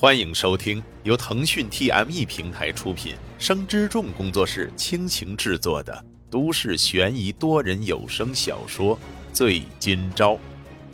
[0.00, 8.96] 欢迎收听由腾讯 TME 平台出品、生之众工作室倾情制作的都市悬疑多人有声小说
[9.32, 10.34] 《醉今朝》，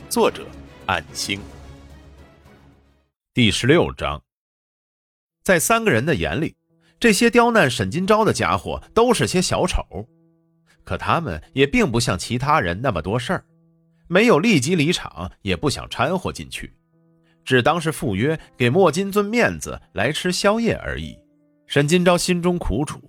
[0.09, 0.47] 作者：
[0.87, 1.39] 暗星。
[3.35, 4.23] 第十六章，
[5.43, 6.57] 在三个人的眼里，
[6.99, 9.85] 这些刁难沈今朝的家伙都是些小丑，
[10.83, 13.45] 可他们也并不像其他人那么多事儿，
[14.09, 16.73] 没有立即离场，也不想掺和进去。
[17.45, 21.17] 只当是赴约，给莫金尊面子来吃宵夜而已。
[21.67, 23.01] 沈金钊心中苦楚，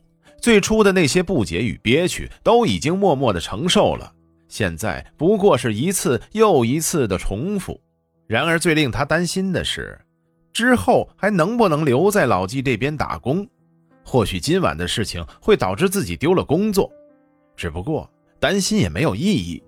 [0.42, 4.12] 最初的那些不解与憋屈都已经默默的承受了，
[4.48, 7.80] 现在不过是一次又一次的重复。
[8.28, 10.00] 然而最令他担心的是，
[10.52, 13.48] 之后还能不能留在老纪这边打工？
[14.04, 16.92] 或许今晚的事情会导致自己丢了工作，
[17.56, 19.62] 只不过担心也没有意义。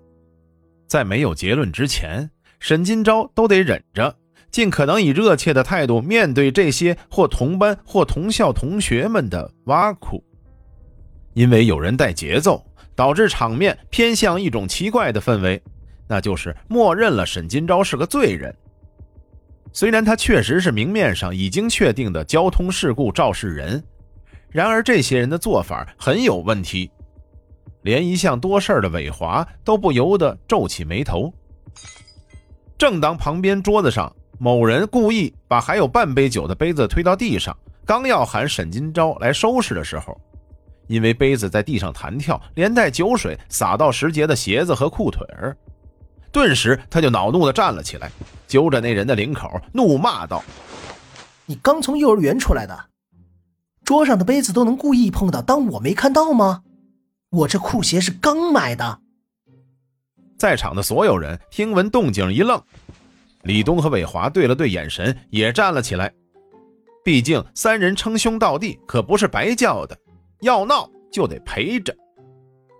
[0.86, 4.16] 在没有结论之前，沈金钊都得忍着。
[4.50, 10.24] 尽可能以热切的态度面对这些或同班或同校同学们的挖苦，
[11.34, 12.64] 因为有人带节奏，
[12.96, 15.62] 导致场面偏向一种奇怪的氛围，
[16.08, 18.54] 那就是默认了沈金钊是个罪人。
[19.70, 23.84] 虽然他确实是明面上已经确定的交通事故肇事人，
[24.48, 26.90] 然而这些人的做法很有问题，
[27.82, 31.32] 连一向多事的伟华都不由得皱起眉头。
[32.78, 34.10] 正当旁边桌子上。
[34.40, 40.16] 某人故意把还有半杯酒的杯子推到地上，刚要喊沈金钊来收拾的时候，
[40.86, 45.56] 因为杯子在地上弹跳，连带酒水洒到石杰的鞋子和裤腿儿，
[46.30, 48.08] 顿时他就恼怒地站了起来，
[48.46, 50.44] 揪着那人的领口，怒骂道
[51.44, 52.78] ：“你刚从幼儿园出来的，
[53.84, 56.62] 桌上的杯子都能故意碰到，当我没看到吗？
[57.30, 59.00] 我这裤鞋是刚买的。”
[60.38, 62.62] 在场的所有人听闻动静一愣。
[63.42, 66.12] 李东和伟华对了对眼神，也站了起来。
[67.04, 69.96] 毕竟三人称兄道弟，可不是白叫的。
[70.40, 71.94] 要闹就得陪着。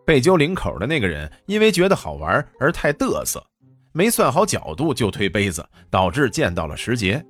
[0.05, 3.43] 被揪领口的那个人因为觉得好玩而太嘚瑟，
[3.93, 7.25] 没算好角度就推杯子，导致溅到了石杰。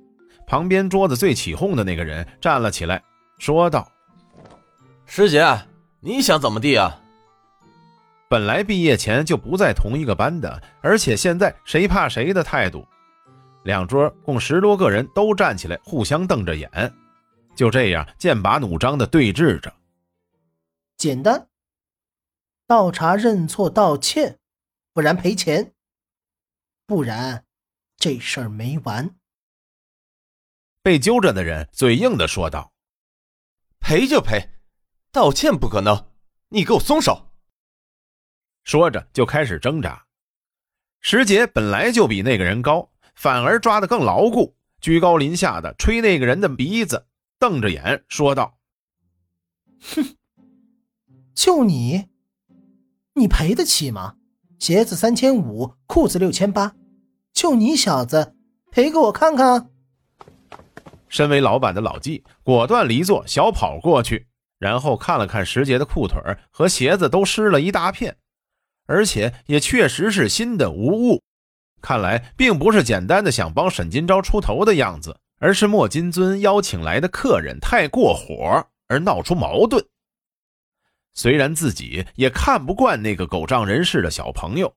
[0.45, 3.01] 旁边桌子最起哄的那个人站了起来，
[3.37, 3.89] 说道
[5.05, 5.45] ：“石杰，
[5.99, 6.99] 你想怎么地啊？
[8.29, 12.85] 本来毕业前就不在同一个班的，而且现在谁怕谁的态度。”
[13.63, 16.69] 两桌共十多个人都站起来，互相瞪着眼，
[17.55, 19.73] 就这样剑拔弩张的对峙着。
[20.97, 21.49] 简单，
[22.67, 24.39] 倒茶认错道歉，
[24.93, 25.73] 不然赔钱，
[26.85, 27.45] 不然
[27.97, 29.15] 这事儿没完。
[30.81, 32.73] 被揪着的人嘴硬的说道
[33.79, 34.49] ：“赔就赔，
[35.11, 36.11] 道歉不可能，
[36.47, 37.29] 你给我松手。”
[38.63, 40.05] 说着就开始挣扎。
[41.01, 42.89] 石杰本来就比那个人高。
[43.19, 47.05] 反而抓得更牢固，居高临下的吹那个人的鼻子，
[47.37, 48.57] 瞪着眼说道
[49.93, 50.15] ：“哼，
[51.35, 52.05] 就你，
[53.15, 54.15] 你赔得起吗？
[54.57, 56.73] 鞋子三千五，裤子六千八，
[57.33, 58.37] 就你小子
[58.71, 59.69] 赔给我看看。”
[61.09, 64.27] 身为老板的老纪果断离座，小跑过去，
[64.59, 66.17] 然后看了看石杰的裤腿
[66.51, 68.15] 和鞋子，都湿了一大片，
[68.85, 71.21] 而且也确实是新的无误。
[71.81, 79.85] 看来并不是简单的想帮沈金钊出头的样子，而是莫金尊邀请来的客人太过火而闹出矛盾。
[81.13, 84.73] 虽然自己也看不惯那个狗仗人势的小朋友，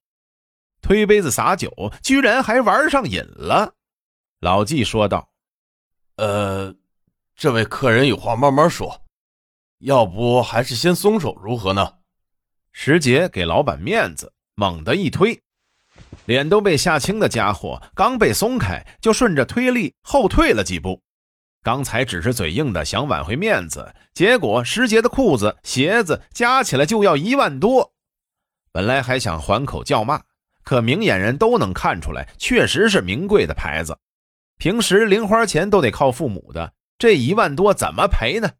[0.81, 3.75] 推杯子洒酒，居然还玩上瘾了。
[4.41, 5.31] 老纪说道
[6.17, 6.75] ：“呃，
[7.37, 9.03] 这位客人有话慢慢说，
[9.79, 11.95] 要不还是先松手如何呢？”
[12.73, 15.41] 石杰给老板面子，猛地一推。
[16.25, 21.01] 脸都被吓青的家伙，刚被松开，就顺着推力后退了几步。
[21.63, 27.93] 刚才只是嘴硬的想挽回面子，结果石杰的裤子、鞋子加起来就要一万多。
[28.73, 30.23] 本来还想还口叫骂，
[30.65, 33.97] 可明眼人都能看出来，确实是名贵的牌子。
[34.59, 38.51] 平时零花钱都得靠父母的，这一万多怎么赔呢？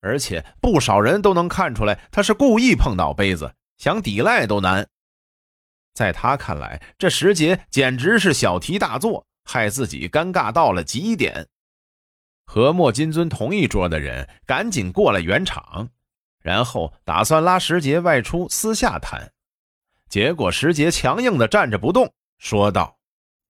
[0.00, 4.86] 而且不少人都能看出来，他是故意碰倒杯子，想抵赖都难。
[5.94, 11.46] 在他看来，这石杰简直是小题大做，害自己尴尬到了极点。
[12.46, 15.90] 和莫金尊同一桌的人赶紧过来圆场，
[16.40, 19.32] 然后打算拉石杰外出私下谈。
[20.08, 22.98] 结果石杰强硬的站着不动，说道：“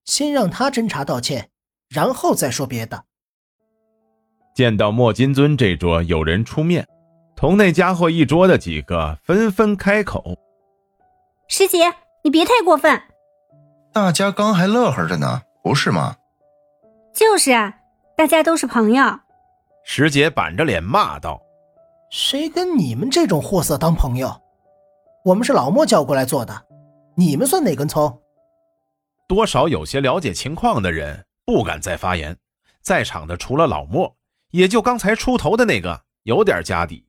[0.04, 1.50] 先让他侦查道歉，
[1.88, 3.04] 然后再说别的。”
[4.54, 6.86] 见到莫金尊这桌有人出面，
[7.34, 10.36] 同那家伙一桌的几个纷纷开口
[11.48, 11.78] ：“石杰。”
[12.24, 13.02] 你别太过分，
[13.92, 16.14] 大家刚还乐呵着呢，不是吗？
[17.12, 17.74] 就是啊，
[18.16, 19.04] 大家都是朋友。
[19.84, 21.42] 石杰板着脸骂道
[22.10, 24.40] ：“谁跟你们这种货色当朋友？
[25.24, 26.64] 我们是老莫叫过来做的，
[27.16, 28.20] 你们算哪根葱？”
[29.26, 32.36] 多少有些了解情况的人不敢再发言，
[32.82, 34.14] 在场的除了老莫，
[34.52, 37.04] 也就刚才出头的那个有点家底。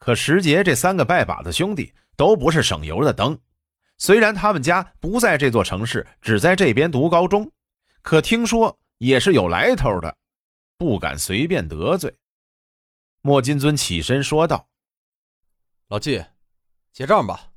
[0.00, 3.38] 可石杰这三个拜把子兄弟都不是省油的灯，
[4.02, 7.48] 虽然他们家不在这座城市，只在这边读高中，
[8.02, 10.16] 可听说也是有来头的。
[10.76, 12.12] 不敢随便得罪。
[13.20, 14.66] 莫金尊起身说道
[15.86, 16.20] ：“老纪，
[16.92, 17.52] 结账吧，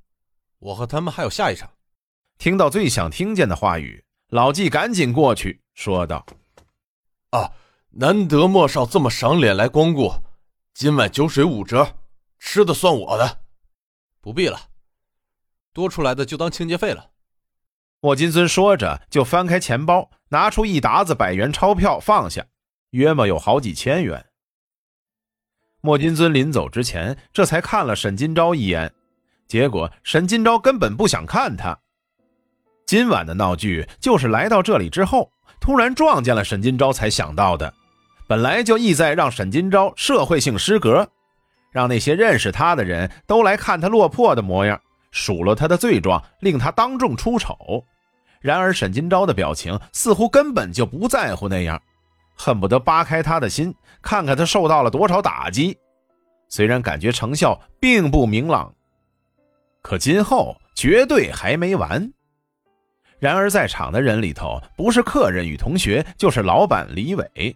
[0.59, 1.68] 我和他们还有下一场。”
[2.38, 6.24] 听到最想听见的话语，老纪赶紧过去说道
[7.33, 7.51] ：“啊，
[7.89, 10.13] 难得莫少这么赏脸来光顾，
[10.75, 11.97] 今晚酒水五折，
[12.38, 13.39] 吃的算我的。
[14.21, 14.69] 不必了，
[15.75, 17.12] 多出来的就当清洁费了。”
[18.01, 22.45] 莫金尊说着，就翻开钱包，拿出一沓子百元钞票放下。
[22.92, 24.25] 约莫有好几千元。
[25.81, 28.92] 莫金尊临走之前，这才看了沈金钊一眼，
[29.48, 31.78] 结果沈金钊根本不想看他。
[32.86, 37.74] 今晚的闹剧就是来到这里之后，突然撞见了沈金钊才想到的。
[38.28, 41.10] 本来就意在让沈金钊社会性失格，
[41.71, 44.80] 让那些认识他的人都来看他落魄的模样，
[45.16, 47.86] 数落他的罪状，令他当众出丑。
[48.42, 51.82] 然而沈金钊的表情似乎根本就不在乎那样。
[52.36, 55.78] 恨不得扒开他的心，看看他受到了多少打击。
[56.50, 58.76] 虽然感觉成效并不明朗，
[59.82, 62.12] 可今后绝对还没完。
[63.20, 67.56] 然而在场的人里头，不是客人与同学，就是老板李伟，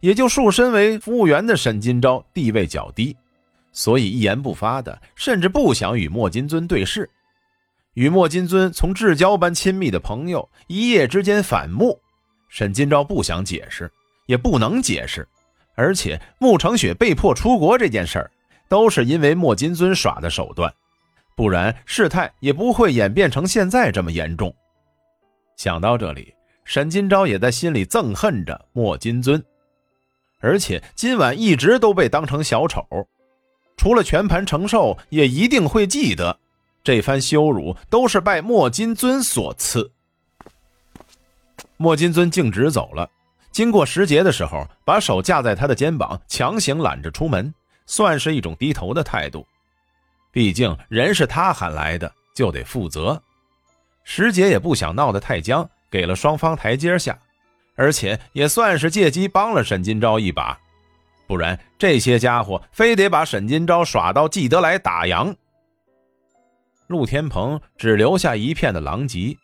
[0.00, 3.16] 也就束身为服务员的沈金钊地位较低，
[3.72, 7.08] 所以一言不发的，甚至不想与莫金尊对视。
[7.94, 12.00] 与莫金尊从至交般亲密的朋友，一夜之间反目，
[12.48, 13.90] 沈金钊不想解释。
[14.26, 15.26] 也不能解释，
[15.74, 18.30] 而且穆成雪被迫出国这件事儿，
[18.68, 20.72] 都是因为莫金尊耍的手段，
[21.34, 24.54] 不然事态也不会演变成现在这么严重。
[25.56, 26.32] 想到这里，
[26.64, 29.42] 沈金钊也在心里憎恨着莫金尊，
[30.38, 32.86] 而且今晚一直都被当成小丑，
[33.80, 36.38] 除了全盘承受，也一定会记得
[36.84, 39.90] 这番羞辱都是拜莫金尊所赐。
[41.78, 43.08] 莫金尊径直走了。
[43.50, 47.54] 经过石杰的时候，把手架在他的肩膀，强行揽着出门，
[47.86, 49.46] 算是一种低头的态度。
[50.30, 53.18] 毕竟人是他喊来的，就得负责。
[54.04, 57.18] 石杰也不想闹得太僵，给了双方台阶下，
[57.76, 60.60] 而且也算是借机帮了沈金钊一把。
[61.30, 65.32] 不然这些家伙非得把沈金钊耍到记得来打烊。
[66.88, 69.36] 陆天鹏只留下一片的狼藉，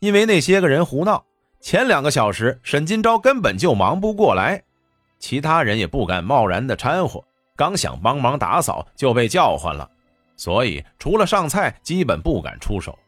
[0.00, 1.24] 因为那些个人胡闹。
[1.58, 4.62] 前两个小时，沈金钊根本就忙不过来，
[5.18, 7.24] 其他人也不敢贸然的掺和。
[7.56, 9.88] 刚想帮忙打扫，就被叫唤了，
[10.36, 12.98] 所以除了上菜，基本不敢出手。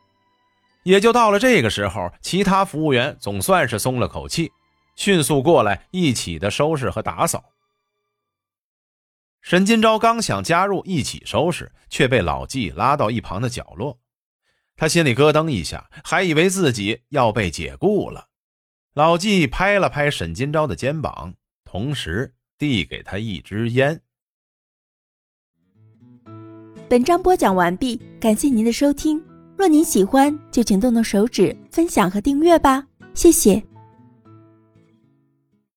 [0.85, 4.51] 也就到了这个时候，其他服务员总算是松了口气，
[4.97, 7.45] 迅速过来一起的收拾和打扫。
[9.43, 13.99] 沈金钊刚想加入一起收拾，却被老纪拉到一旁的角落，
[14.77, 18.29] 他心里咯噔一下，还以为自己要被解雇了。
[18.95, 21.35] 老纪拍了拍沈金钊的肩膀，
[21.65, 24.01] 同时递给他一支烟。
[26.89, 29.23] 本章播讲完毕，感谢您的收听。
[29.59, 33.72] 若您喜欢，就请动动手指分享和订阅吧，谢谢。